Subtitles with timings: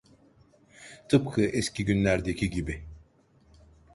[1.09, 2.83] Tıpkı eski günlerdeki gibi.